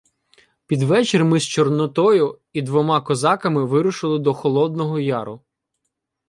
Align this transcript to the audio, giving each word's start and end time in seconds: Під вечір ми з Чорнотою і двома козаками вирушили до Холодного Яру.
Під 0.65 0.83
вечір 0.83 1.25
ми 1.25 1.39
з 1.39 1.43
Чорнотою 1.47 2.39
і 2.53 2.61
двома 2.61 3.01
козаками 3.01 3.65
вирушили 3.65 4.19
до 4.19 4.33
Холодного 4.33 4.99
Яру. 4.99 5.41